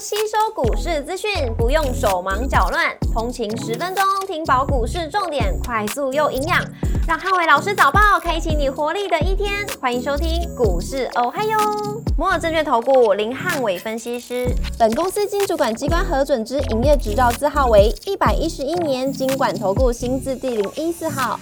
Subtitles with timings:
[0.00, 6.64] 吸收股市资讯，不用手忙脚乱，通勤十分钟听饱股市重点，快速又营养，
[7.08, 9.66] 让汉伟老师早报开启你活力的一天。
[9.80, 11.58] 欢迎收听股市哦嗨哟，
[12.16, 14.46] 摩尔证券投顾林汉伟分析师，
[14.78, 21.40] 本公司经主管机关核准之营业执照字号为一百一十一年经管投顾新字第零一四号。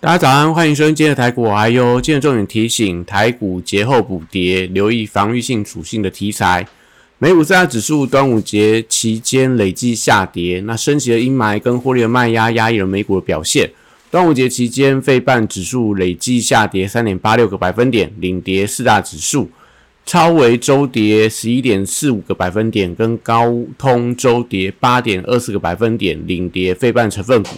[0.00, 6.66] 大家早安，欢迎收听今天的台股还有今日重点提醒：台股节后补跌，留意防御性属性的题材。
[7.18, 13.70] 美股四大指数端午节期间累计下跌，那升息的阴霾跟获利的卖压压抑了美股的表现。
[14.10, 19.48] 端午节期间，费半指数累计下跌三点八六个百分点，领跌四大指数；
[20.04, 27.48] 超微周跌十一点四五个百分点，跟高通周跌八点二四个百分点，领跌费半成分股。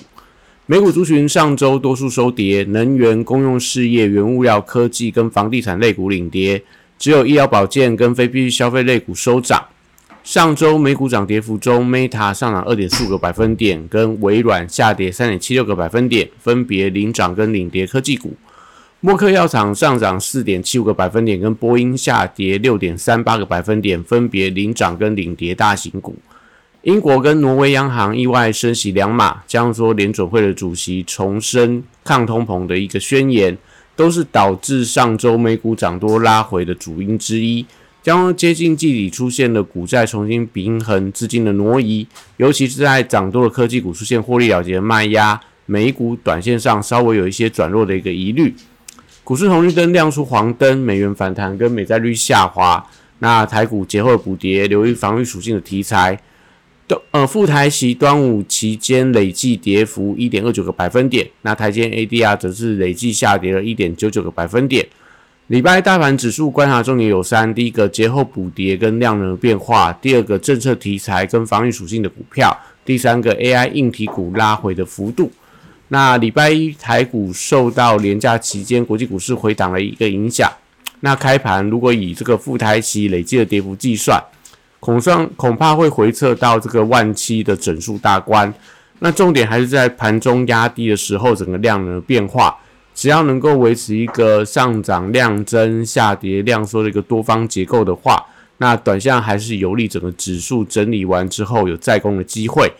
[0.66, 6.62] 美股族群上周多数收跌，能源、公用事业、原物料、科技跟房地产类股领跌，
[6.98, 9.66] 只有医疗保健跟非必需消费类股收涨。
[10.24, 18.34] 上周美股涨跌幅中，Meta 上涨二点四五个百分点，跟微软下跌三点七六个百分点，分别领涨跟领跌科技股。
[19.00, 26.16] 默克药厂上涨四点七五个百分点，跟波音下跌六点三八个百分点，分别领涨跟领跌大型股。
[26.82, 33.56] 英国跟挪威央行意外升息两码，将说联准会的主席重申抗通膨的一个宣言，
[33.98, 37.66] 都是导致上周美股涨多拉回的主因之一。
[38.00, 48.54] 将接近季底出现了股债重新平衡资金的挪移，尤其是在涨多的科技股出现获利了结的卖压，美股短线上稍微有一些转弱的一个疑虑。
[49.24, 52.82] 股市红绿灯亮出黄灯，美元反弹跟美债率下滑，
[53.18, 56.18] 那台股节后补跌，留意防御属性的题材。
[57.10, 64.86] 呃，副台席端午期间累计跌幅一点二九个百分点，那台间 ADR 则是累计下跌了一点九九个百分点。
[65.48, 72.50] 礼拜大盘指数观察重点有三：第一个节后补跌跟量能变化；第二个政策题材跟防御属性的股票；
[72.84, 75.30] 第三个 AI 硬体股拉回的幅度。
[75.88, 80.50] 那礼拜一台股受到连假期间国际股市回档的一个影响，
[81.00, 84.22] 那开盘如果以这个副台席累计的跌幅计算。
[84.80, 88.52] 恐上恐怕会回撤到这个万七的整数大关，
[89.00, 92.56] 那重点还是在盘中压低的时候，整个量能变化，
[92.94, 98.24] 只要能够维持一个上涨量增、下跌量缩的一个多方结构的话，
[98.58, 102.72] 那短线还是有利整个指数整理完之后有再攻的机会。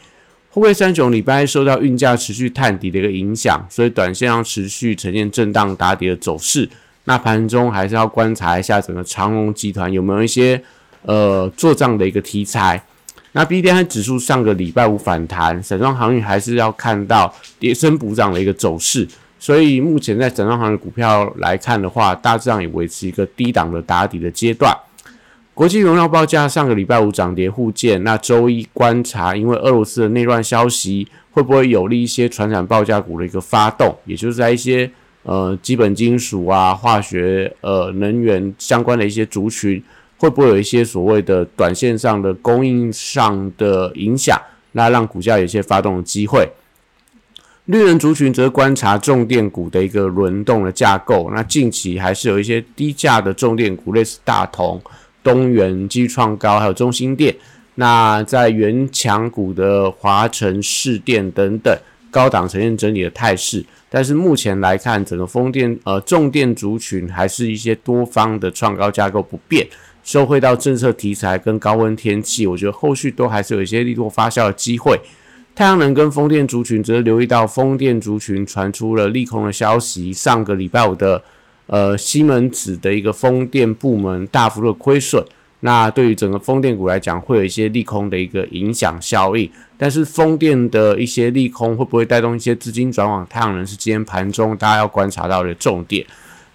[0.50, 6.68] 后贵三雄礼拜受到运价持续探底的一个影响，所以短线要持续呈现震荡打底的走势。
[7.04, 10.62] 那盘中还是要观察一下整个长隆集团有没有一些。
[11.08, 12.78] 呃，做账的一个题材，
[13.32, 19.08] 那 B D I 指数上个礼拜五反弹，散装航运还是要看到跌升补涨的一个走势，
[19.38, 24.76] 所以目前在散装航运股票来看的话，大致上也维持一个低档的打底的阶段。
[25.54, 34.90] 国际荣耀报价上个礼拜五涨跌互见，那周一观察，因为俄罗斯的内乱消息会不会有利一些船产报价股的一个发动，也就是在一些
[35.22, 39.82] 呃基本金属啊、化学呃能源相关的一些族群。
[40.18, 44.38] 会不会有一些所谓的短线上的供应上的影响，
[44.72, 46.46] 那让股价有一些发动的机会？
[47.66, 51.30] 绿人族群则观察重电股的一个轮动的架构。
[51.34, 54.80] 那近期还是有一些低价的重电股，类似大同、
[55.22, 57.36] 东元、基创高，还有中心电。
[57.74, 61.78] 那在原强股的华晨、市电等等，
[62.10, 63.62] 高档呈现整理的态势。
[63.90, 69.66] 但是目前来看，整个风电呃重电族群还是一些多方的创高架构不变。
[70.08, 74.98] 收回到政策题材跟高温天气，我觉得后续都还是有一些力度发酵的机会。
[75.54, 81.22] 太阳能跟风电族群则留意到风电族群传出了利空的消息，上个礼拜五的
[81.66, 85.22] 呃西门子的一个风电部门大幅的亏损，
[85.60, 89.50] 那对于整个风电股来讲会有一些利空的一个影响效应。
[89.76, 96.06] 但是风电的一些利空会不会带动一些资金转往太阳能，是今天盘中大家要观察到的重点。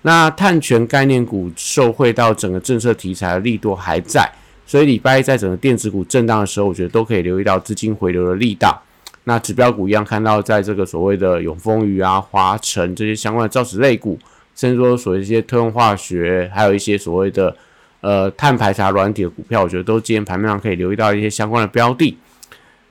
[0.03, 4.29] 那碳权概念股受惠到整个政策题材的力度还在，
[4.65, 8.81] 所以礼拜一在整个电子股震荡的时候，我觉得都可以留意到资金回流的力道。
[9.23, 14.19] 那指标股一样看到，在这个所谓的永丰余啊、华晨这些相关的造纸类股，
[14.53, 17.56] 甚至说所谓一些特用化学，还有一些所谓的
[18.01, 22.17] 呃碳排查软体的股票，我觉得都今天盘面上可以留意到一些相关的标的。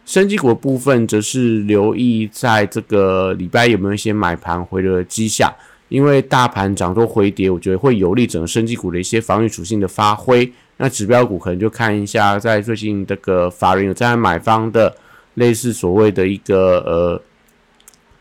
[0.06, 5.52] 升级股部分，则是留意在这个礼拜有没有一些买盘回流的迹象。
[5.92, 10.50] 因为大盘涨多回跌，我觉得会有利整个升级股的一些防御属性的发挥。
[10.78, 14.96] 那指标股可能就看一下，在最近这个法人有在买方的
[15.34, 17.22] 类似所谓的一个呃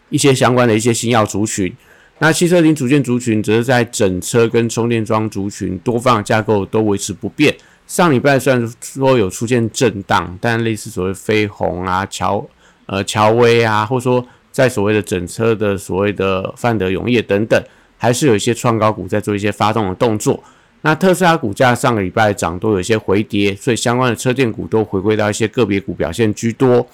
[0.09, 1.73] 一些相关的一些新药族群。
[2.19, 7.55] 那汽车零组件族群则是在整车跟充电桩族群多方架构都维持不变。
[7.87, 12.45] 上礼拜虽然说有出现震荡，但类似所谓飞鸿啊、乔
[12.85, 17.61] 呃乔威啊，或者说在所谓的整车的所谓的范德永业等等，
[17.97, 20.43] 还是有一些创高股在做一些发动的动作。
[20.81, 26.87] 那特斯拉股价上个礼拜涨都有一些回跌，所以相关的车电股都回归到一些个别股表现居多。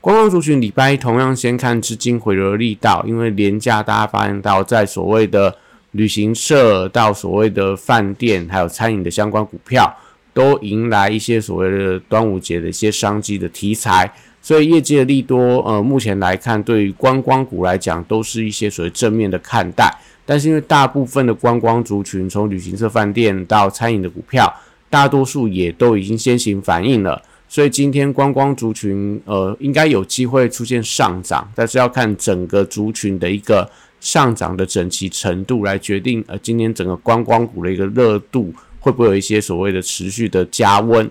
[0.00, 5.54] 观光族群礼拜一同样先看资金回流的力道，因为廉价大家发现到在所谓的
[5.92, 9.94] 旅行社到所谓的饭店还有餐饮的相关股票，
[10.32, 19.92] 都迎来一些所谓的端午节的一些商机的题材，所以业绩的利多，呃，目前来看对于观光股来讲都是一些所谓正面的看待。
[20.24, 24.52] 但是因为大部分的观光族群，从旅行社、饭店到餐饮的股票，
[24.88, 41.10] 大多数也都已经先行反应了，所以今天观光族群呃应该有机会出现上涨，但是要看整个族群的一个上涨的整齐程度来决定，呃，今天整个观光股的一个热度会不会有一些所谓的持续的加温。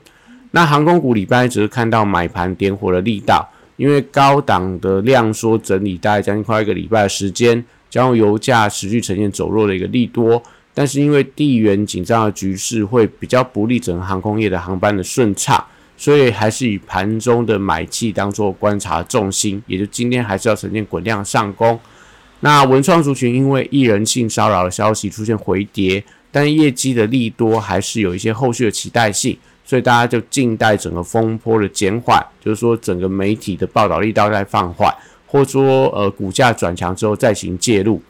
[0.51, 7.63] 那航空股礼拜只是看到买盘点火的力道，因为高档的量缩整理大概将近快一个礼拜的时间。
[7.89, 10.39] 将油价持续呈现走弱的一个利多，
[10.75, 15.65] 但是因为地缘紧张的局势会比较不利整个航空业的航班的顺畅，
[15.97, 21.79] 所以还是以盘中的买气当做观察重心，也就今天还是要呈现滚量上攻。
[22.41, 29.35] 那文创族群因为艺人性骚扰的消息出现回跌，但业绩的利多还是有一些后续的期待性，
[29.69, 34.92] 所以大家就静待整个风波的减缓，就是说整个媒体的报道力道在放缓。
[35.27, 38.01] 或者说，呃，股价转强之后再行介入。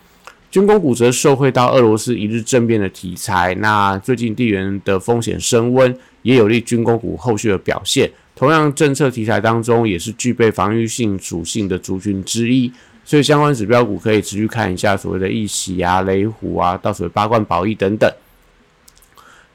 [0.50, 8.10] 军工股则受惠到俄罗斯一日政变的题材，那最近地缘的风险升温，也有利军工股后续的表现。
[8.38, 12.72] 同样，政策题材当中也是具备防御性属性的族群之一，
[13.04, 18.10] 所以相关指标股可以持续看一下所谓的易喜啊、雷虎啊，到所谓八冠宝益等等。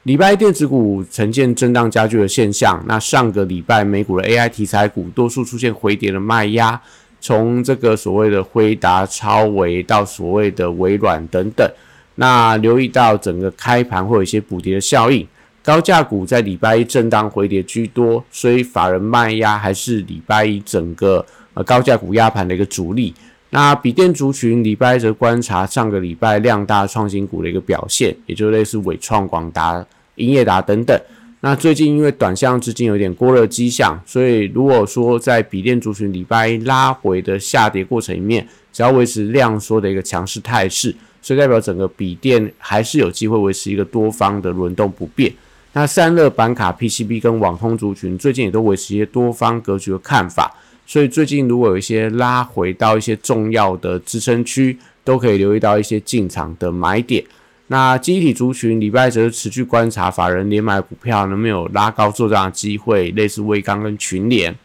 [0.05, 6.79] 礼拜电子股呈现震荡加剧的现象，那上个礼拜美股的 AI 题材股多数出现回跌的卖压。
[7.19, 11.67] 从这个所谓的辉达、超维到所谓的微软等等，
[12.13, 15.27] 那留意到整个开盘会有一些补跌的效应，
[15.63, 21.25] 高价股在礼拜一震荡回跌居多，所以法人卖压还是礼拜一整个
[21.55, 23.11] 呃高价股压盘的一个主力。
[23.49, 29.83] 那笔电族群礼拜一则观察上个礼拜量大创新股的一个表现，也就类似伟创、广达、
[30.15, 30.99] 英业达等等。
[31.41, 45.31] 那最近因为短向资金有点过热迹象，所以如果说在笔电族群礼拜一拉回的下跌过程里面，只要维持量缩的一个强势态势，所以代表整个笔电还是有机会维持一个多方的轮动不变。
[45.73, 50.51] 那散热板卡、PCB 跟网通族群最近也都维持一些多方格局的看法，
[50.87, 57.23] 所以最近如果有一些拉回到一些重要的支撑区，都可以留意到一些进场的买点。
[57.67, 64.55] 那集体族群礼拜则持续观察法人连买股票能没有拉高做账的机会，类似威刚跟群联。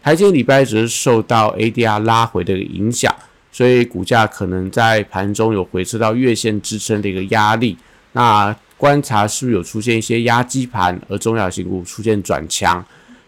[0.00, 3.12] 台积礼拜则是受到 ADR 拉回的影响，
[3.50, 7.76] 所以股价可能在盘中有回撤到月线支撑的一个压力。
[8.12, 12.84] 那观察是不是有出现一些压基盘，而中小型股出现转强。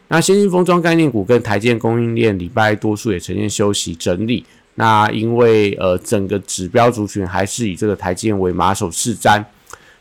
[0.07, 4.45] 那先进封装概念股跟台建供应链礼拜多数也呈现休息整理。
[4.81, 9.45] 那因为呃整个指标族群还是以这个台积电为马首是瞻，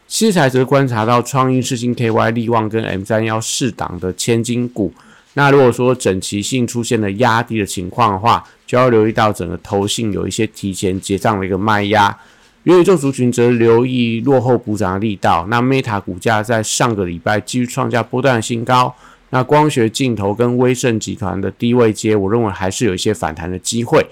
[0.07, 4.93] 七彩则观察到创意、世星 KY、力旺跟 M 三幺四档的千金股。
[5.33, 12.15] 那如果说整齐性出现了压低的情况的话，就要留意到整个头性有一些提前结账的一个卖压。
[12.63, 15.47] 元宇宙族群则留意落后补涨的力道。
[15.49, 18.93] 那 Meta 股价在上个礼拜继续创下波段新高。
[19.31, 24.05] 那光学镜头跟威盛集团的低位接，我认为还是有一些反弹的机会。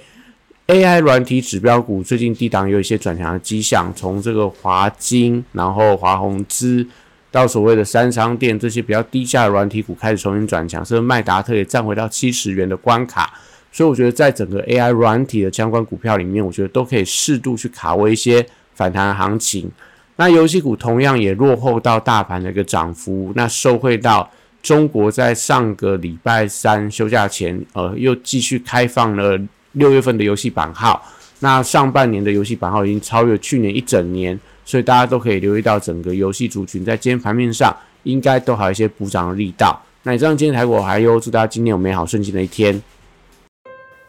[0.67, 6.87] AI 软体指标股最近低档有一些转强的迹象，从这个华金，然后华宏资，
[7.29, 13.31] 到所谓的三商店这些比较低价的软体股开始重新转强，甚至麦达特也站回到七十元的关卡，
[13.71, 18.43] 所以我觉得在整个 AI 软体的相关股票里面，我觉得都可以适度去卡位一些
[18.73, 19.71] 反弹行情。
[20.15, 24.27] 那游戏股同样也落后到大盘的一个涨幅，那受惠到
[24.63, 29.39] 中国在上个礼拜三休假前，呃，又继续开放了。
[29.75, 31.01] 六月份的游戏版号，
[31.39, 39.79] 那上半年的游戏版号已经超越去年一整年，所以大家都可以留意到整个游戏族群在今天盘面上应该都还有一些补涨的力道。
[40.03, 42.81] 那以上今天台股还有祝大家今天有美好顺心的一天。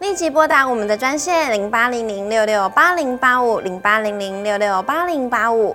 [0.01, 5.75] 立即拨打我们的专线零八零零六六八零八五零八零零六六八零八五。